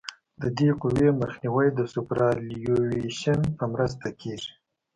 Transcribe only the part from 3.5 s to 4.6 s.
په مرسته کیږي